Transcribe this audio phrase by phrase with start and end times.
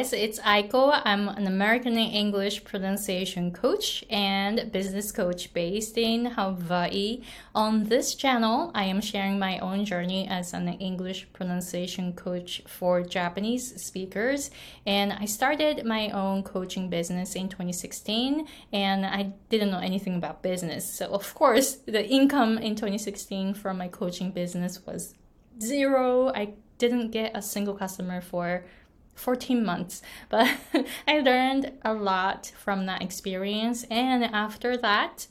[0.00, 0.98] guys, it's Aiko.
[1.04, 7.22] I'm an American English pronunciation coach and business coach based in Hawaii.
[7.54, 13.02] On this channel, I am sharing my own journey as an English pronunciation coach for
[13.02, 14.50] Japanese speakers.
[14.86, 20.42] And I started my own coaching business in 2016 and I didn't know anything about
[20.42, 20.90] business.
[20.90, 25.14] So, of course, the income in 2016 from my coaching business was
[25.60, 26.32] zero.
[26.34, 28.64] I didn't get a single customer for
[29.14, 30.48] 14 months but
[31.08, 35.26] i learned a lot from that experience and after that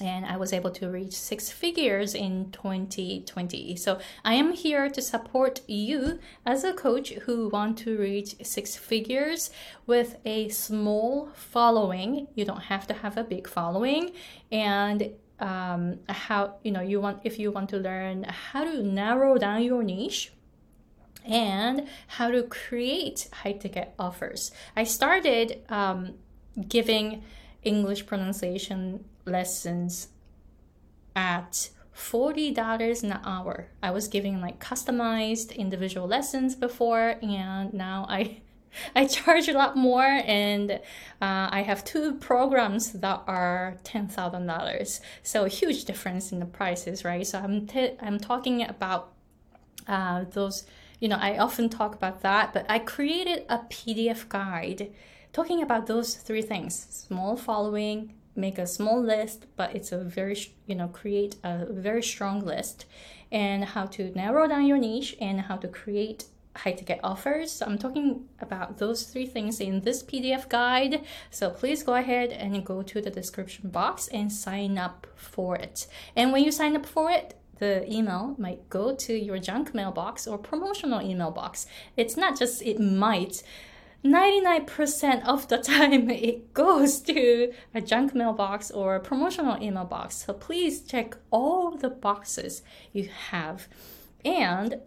[0.00, 3.76] and I was able to reach six figures in 2020.
[3.76, 8.76] So I am here to support you as a coach who want to reach six
[8.76, 9.50] figures
[9.86, 12.28] with a small following.
[12.34, 14.12] You don't have to have a big following
[14.50, 19.38] and um, how you know you want if you want to learn how to narrow
[19.38, 20.32] down your niche
[21.24, 24.52] and how to create high ticket offers.
[24.76, 26.14] I started um,
[26.68, 27.22] giving
[27.62, 30.08] English pronunciation lessons
[31.14, 33.68] at $40 an hour.
[33.82, 38.40] I was giving like customized individual lessons before, and now I
[38.96, 40.78] I charge a lot more, and uh,
[41.20, 45.00] I have two programs that are ten thousand dollars.
[45.22, 47.26] So huge difference in the prices, right?
[47.26, 49.12] So I'm t- I'm talking about
[49.88, 50.64] uh, those
[51.00, 54.92] you know, I often talk about that, but I created a PDF guide
[55.32, 60.36] talking about those three things small following, make a small list, but it's a very,
[60.66, 62.84] you know, create a very strong list,
[63.32, 66.24] and how to narrow down your niche and how to create
[66.56, 67.52] high ticket offers.
[67.52, 71.04] So I'm talking about those three things in this PDF guide.
[71.30, 75.86] So please go ahead and go to the description box and sign up for it.
[76.16, 80.26] And when you sign up for it, the email might go to your junk mailbox
[80.26, 81.66] or promotional email box.
[81.96, 83.42] It's not just it might.
[84.02, 90.24] 99% of the time it goes to a junk mailbox or a promotional email box.
[90.24, 92.62] So please check all the boxes
[92.92, 93.68] you have.
[94.24, 94.80] And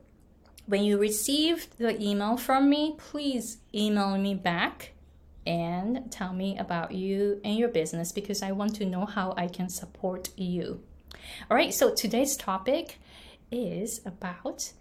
[0.66, 4.94] when you receive the email from me, please email me back
[5.46, 9.48] and tell me about you and your business because I want to know how I
[9.48, 10.82] can support you.
[11.50, 13.00] All right, so today's topic
[13.52, 14.74] is about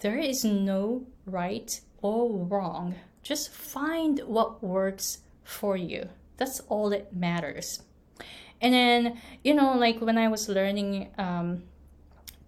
[0.00, 2.94] there is no right or wrong.
[3.22, 6.08] Just find what works for you.
[6.36, 7.82] That's all that matters.
[8.60, 11.64] And then, you know, like when I was learning um,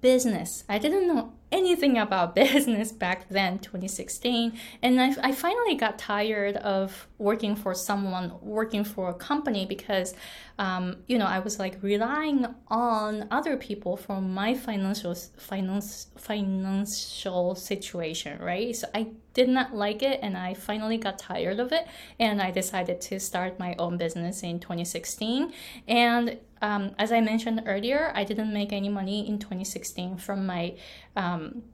[0.01, 5.99] business, I didn't know anything about business back then 2016 and I, I finally got
[5.99, 10.15] tired of working for someone working for a company because
[10.59, 17.55] um, you know i was like relying on other people for my financial finance financial
[17.55, 18.75] situation right?
[18.75, 21.87] So i did not like it and i finally got tired of it
[22.19, 25.53] and i decided to start my own business in 2016
[25.89, 30.77] and um, as I mentioned earlier, I didn't make any money in 2016 from my
[31.17, 31.65] um,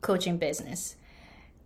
[0.00, 0.96] coaching business.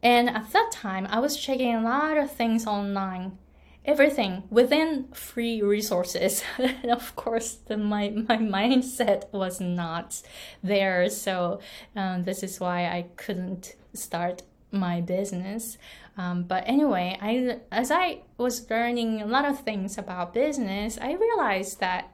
[0.03, 3.39] And at that time, I was checking a lot of things online,
[3.87, 6.45] everything within free resources.
[6.59, 10.23] and of course, the, my, my mindset was not
[10.63, 11.09] there.
[11.09, 11.61] So,
[11.97, 15.79] um, this is why I couldn't start my business.
[16.17, 21.13] Um, but anyway, I as I was learning a lot of things about business, I
[21.15, 22.13] realized that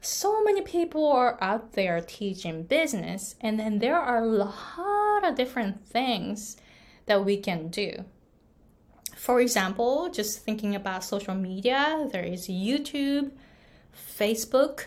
[0.00, 5.34] so many people are out there teaching business, and then there are a lot of
[5.34, 6.56] different things
[7.06, 8.04] that we can do.
[9.16, 13.32] For example, just thinking about social media, there is YouTube,
[13.92, 14.84] Facebook,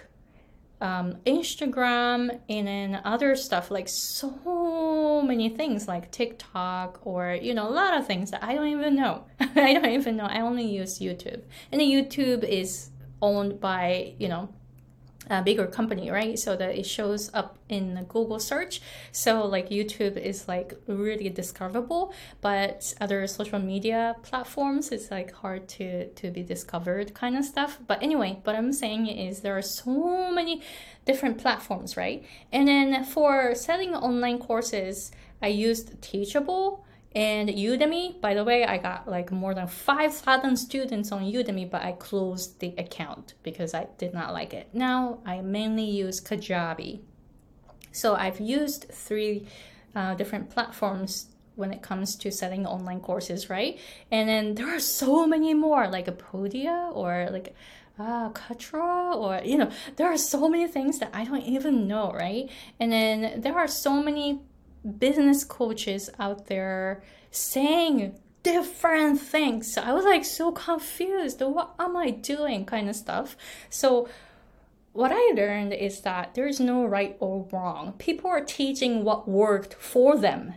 [0.79, 4.29] um, Instagram, and then other stuff like so
[5.23, 8.95] many things like TikTok or you know a lot of things that I don't even
[8.95, 9.25] know.
[9.39, 10.25] I don't even know.
[10.25, 12.89] I only use YouTube, and YouTube is
[13.21, 14.49] owned by you know
[15.29, 16.37] a bigger company, right?
[16.37, 18.81] So that it shows up in the Google search.
[19.11, 25.67] So like YouTube is like really discoverable, but other social media platforms it's like hard
[25.69, 27.79] to to be discovered kind of stuff.
[27.85, 30.61] But anyway, what I'm saying is there are so many
[31.05, 32.23] different platforms, right?
[32.51, 38.77] And then for selling online courses, I used Teachable and Udemy, by the way, I
[38.77, 43.87] got like more than 5,000 students on Udemy, but I closed the account because I
[43.97, 44.69] did not like it.
[44.73, 47.01] Now I mainly use Kajabi.
[47.91, 49.45] So I've used three
[49.93, 53.77] uh, different platforms when it comes to selling online courses, right?
[54.09, 57.53] And then there are so many more, like a Podia or like
[57.99, 62.13] uh, Kartra, or you know, there are so many things that I don't even know,
[62.13, 62.49] right?
[62.79, 64.39] And then there are so many
[64.97, 69.73] business coaches out there saying different things.
[69.73, 71.41] So I was like so confused.
[71.41, 72.65] What am I doing?
[72.65, 73.37] Kind of stuff.
[73.69, 74.09] So
[74.93, 77.93] what I learned is that there's no right or wrong.
[77.93, 80.55] People are teaching what worked for them,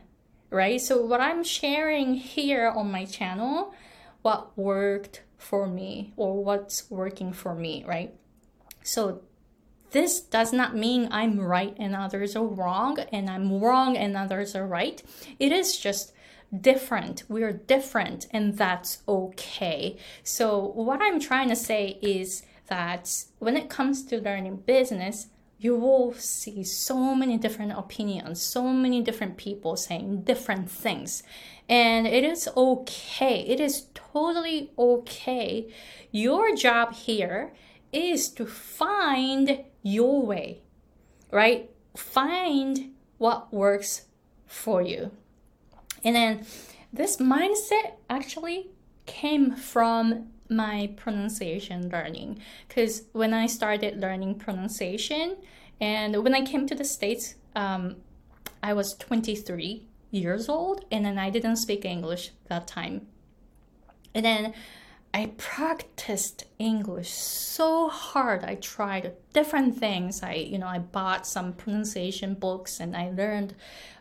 [0.51, 0.81] right?
[0.81, 3.75] So what I'm sharing here on my channel,
[4.23, 8.15] what worked for me or what's working for me, right?
[8.83, 9.23] So
[9.95, 14.57] this does not mean I'm right and others are wrong and I'm wrong and others
[14.57, 15.01] are right.
[15.39, 16.13] It is just
[16.53, 17.23] different.
[17.29, 19.97] We're different and that's okay.
[20.25, 23.09] So what I'm trying to say is that
[23.39, 29.01] when it comes to learning business, you will see so many different opinions, so many
[29.01, 31.23] different people saying different things.
[31.69, 33.43] And it is okay.
[33.47, 35.73] It is totally okay.
[36.11, 37.53] Your job here
[37.93, 40.63] is to find your way,
[41.31, 41.71] right?
[41.97, 44.07] Find what works
[44.47, 45.13] for you.
[46.03, 46.47] And then
[46.93, 48.71] this mindset actually
[49.07, 55.37] came from my pronunciation learning because when I started learning pronunciation
[55.81, 57.97] and when I came to the States, um,
[58.63, 63.07] I was 23 years old and then I didn't speak English that time.
[64.15, 64.55] And then
[65.15, 68.43] I practiced English so hard.
[68.43, 70.25] I tried different things.
[70.25, 73.55] I, you know, I bought some pronunciation books and I learned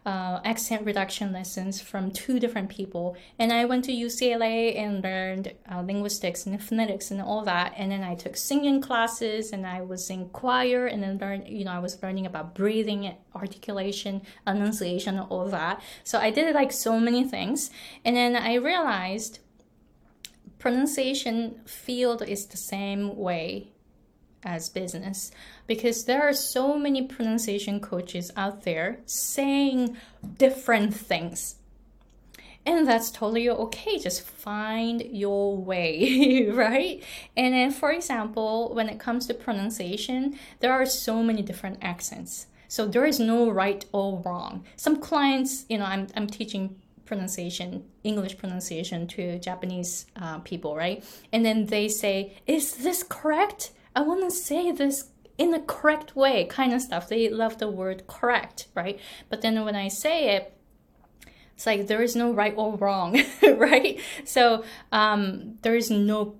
[0.08, 3.16] uh, accent reduction lessons from two different people.
[3.38, 7.76] And I went to UCLA and learned uh, linguistics and phonetics and all that.
[7.78, 11.64] And then I took singing classes and I was in choir and then learned, you
[11.64, 15.80] know, I was learning about breathing, articulation, enunciation, all that.
[16.04, 17.70] So I did like so many things.
[18.04, 19.38] And then I realized
[20.64, 23.68] pronunciation field is the same way
[24.46, 25.30] as business
[25.68, 29.98] because there are so many pronunciation coaches out there saying
[30.38, 31.56] different things.
[32.66, 34.00] And that's totally okay.
[34.00, 37.04] Just find your way, right?
[37.36, 42.48] And then, for example, when it comes to pronunciation, there are so many different accents.
[42.70, 44.64] So there is no right or wrong.
[44.78, 51.04] Some clients, you know, I'm, I'm teaching pronunciation, English pronunciation to Japanese uh, people, right?
[51.32, 53.72] And then they say, Is this correct?
[53.96, 57.10] I want to say this in the correct way, kind of stuff.
[57.10, 59.00] They love the word correct, right?
[59.30, 60.58] But then when I say it,
[61.56, 64.00] it's like there is no right or wrong, right?
[64.26, 66.36] So um, there is no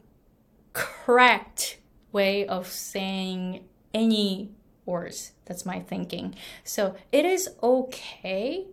[0.74, 1.78] correct
[2.12, 3.64] way of saying
[3.94, 4.52] any
[4.86, 5.32] words.
[5.46, 6.36] That's my thinking.
[6.64, 8.68] So it is okay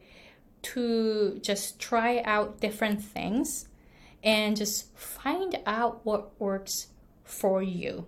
[0.62, 3.68] to just try out different things
[4.22, 6.88] and just find out what works
[7.24, 8.06] for you.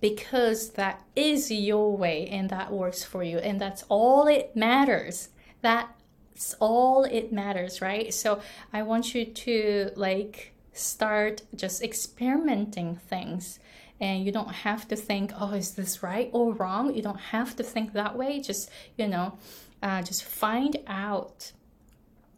[0.00, 5.28] Because that is your way and that works for you and that's all it matters.
[5.60, 8.12] That's all it matters right?
[8.12, 8.40] So
[8.72, 13.58] i want you to like start just experimenting things
[14.02, 17.56] and you don't have to think oh is this right or wrong you don't have
[17.56, 18.68] to think that way just
[18.98, 19.38] you know
[19.82, 21.52] uh, just find out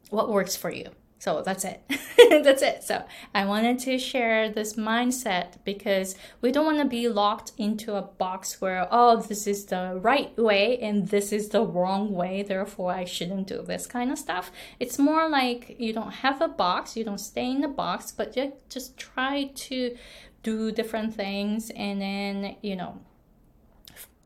[0.09, 0.89] what works for you.
[1.19, 1.81] So that's it.
[2.43, 2.83] that's it.
[2.83, 3.03] So
[3.33, 8.01] I wanted to share this mindset because we don't want to be locked into a
[8.01, 12.91] box where, oh, this is the right way and this is the wrong way, therefore
[12.91, 14.51] I shouldn't do this kind of stuff.
[14.79, 18.37] It's more like you don't have a box, you don't stay in the box, but
[18.69, 19.97] just try to
[20.45, 23.01] do different things and then, you know,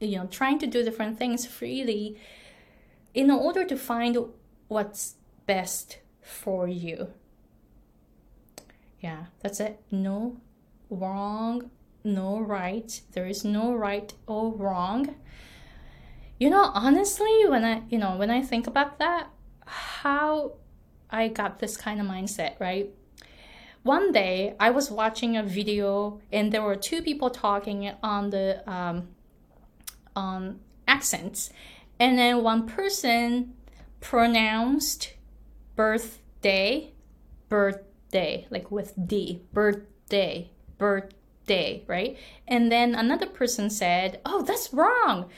[0.01, 2.17] you know, trying to do different things freely
[3.13, 4.17] in order to find
[4.67, 7.13] what's best for you.
[8.99, 9.79] Yeah, that's it.
[9.91, 10.41] No
[10.89, 11.71] wrong,
[12.03, 13.01] no right.
[13.13, 15.15] There is no right or wrong.
[16.37, 19.29] You know, honestly, when I, you know, when I think about that,
[19.65, 20.55] how
[21.09, 22.89] I got this kind of mindset, right?
[23.89, 28.61] One day I was watching a video and there were two people talking on the
[28.71, 29.07] um,
[30.15, 31.49] on accents
[31.99, 33.55] and then one person
[33.99, 35.15] pronounced
[35.75, 36.93] birthday,
[37.49, 42.15] birthday, like with D, birthday, birthday, right?
[42.47, 45.31] And then another person said, oh, that's wrong.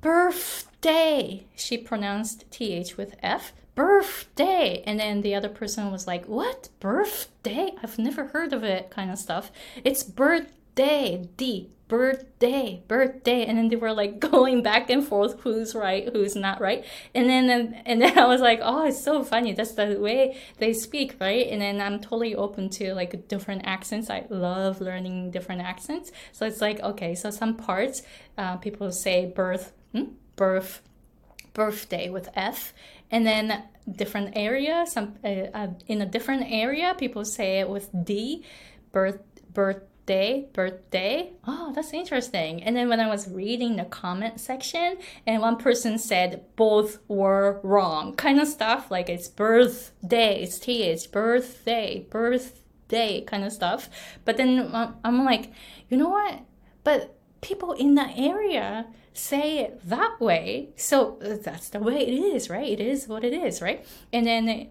[0.00, 1.48] Birthday.
[1.56, 3.52] She pronounced TH with F.
[3.76, 4.82] Birthday.
[4.84, 6.70] And then the other person was like, what?
[6.80, 7.70] Birthday?
[7.80, 9.52] I've never heard of it, kind of stuff.
[9.84, 15.74] It's birthday, D birthday, birthday, and then they were like going back and forth, who's
[15.74, 19.52] right, who's not right, and then and then I was like, oh, it's so funny.
[19.52, 21.46] That's the way they speak, right?
[21.48, 24.10] And then I'm totally open to like different accents.
[24.10, 26.12] I love learning different accents.
[26.32, 28.02] So it's like okay, so some parts
[28.38, 30.04] uh, people say birth, hmm?
[30.36, 30.82] birth,
[31.54, 32.72] birthday with F,
[33.10, 37.88] and then different area some uh, uh, in a different area people say it with
[38.04, 38.44] d
[38.92, 39.20] birth
[39.52, 41.32] birthday birthday.
[41.46, 42.62] Oh that's interesting.
[42.62, 47.60] And then when i was reading the comment section and one person said both were
[47.62, 48.14] wrong.
[48.14, 53.88] Kind of stuff like it's birthday it's th birthday birthday kind of stuff.
[54.24, 54.70] But then
[55.04, 55.52] i'm like
[55.88, 56.40] you know what?
[56.84, 58.86] But people in that area
[59.16, 60.70] say it that way.
[60.76, 62.68] So uh, that's the way it is, right?
[62.68, 63.84] It is what it is, right?
[64.12, 64.68] And then,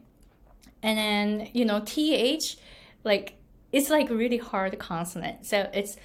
[0.83, 2.57] and then, you know, TH,
[3.03, 3.35] like,
[3.71, 5.45] it's like really hard consonant.
[5.45, 5.97] So it's,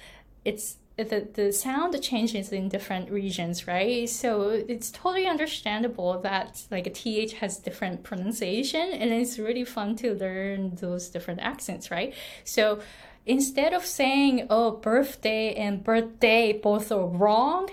[0.43, 4.09] it's, the, the sound changes in different regions, right?
[4.09, 9.95] So it's totally understandable that like a th has different pronunciation, and it's really fun
[9.97, 12.13] to learn those different accents, right?
[12.43, 12.81] So
[13.25, 17.69] instead of saying oh birthday and birthday both are wrong,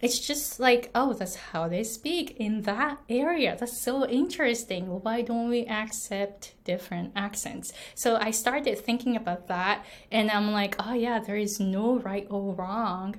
[0.00, 3.56] it's just like oh that's how they speak in that area.
[3.58, 4.86] That's so interesting.
[5.02, 7.72] Why don't we accept different accents?
[7.94, 12.26] So i started thinking about that and i'm like oh yeah there is no right
[12.30, 13.16] or wrong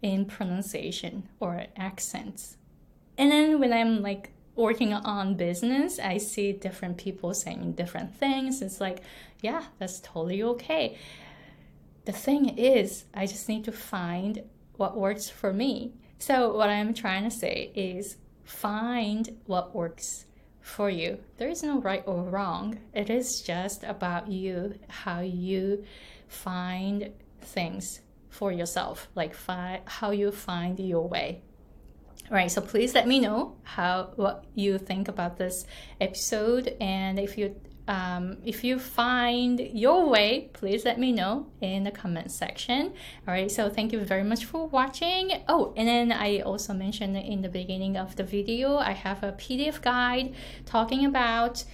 [0.00, 2.56] in pronunciation or accents.
[3.18, 8.62] And then when i'm like working on business i see different people saying different things.
[8.62, 9.02] It's like
[9.42, 10.96] yeah that's totally okay.
[12.06, 14.42] The thing is i just need to find
[14.76, 20.26] what works for me so, what I'm trying to say is find what works
[20.60, 21.18] for you.
[21.36, 22.78] There is no right or wrong.
[22.94, 25.84] It is just about you, how you
[26.28, 31.42] find things for yourself, like fi- how you find your way.
[32.30, 35.66] All right, so please let me know how what you think about this
[36.00, 37.54] episode, and if you
[37.86, 42.92] um, if you find your way, please let me know in the comment section.
[43.28, 45.42] All right, so thank you very much for watching.
[45.48, 49.32] Oh, and then I also mentioned in the beginning of the video, I have a
[49.32, 51.64] PDF guide talking about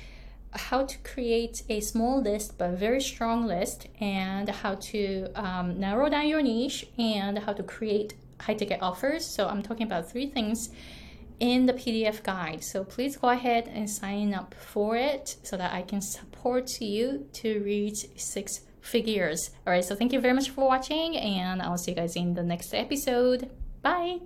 [0.53, 6.09] how to create a small list but very strong list and how to um, narrow
[6.09, 9.25] down your niche and how to create high ticket offers.
[9.25, 10.71] So I'm talking about three things
[11.41, 12.63] in the PDF guide.
[12.63, 17.27] So please go ahead and sign up for it so that I can support you
[17.35, 19.51] to reach six figures.
[19.67, 22.35] All right, so thank you very much for watching, and I'll see you guys in
[22.35, 23.51] the next episode.
[23.83, 24.21] Bye.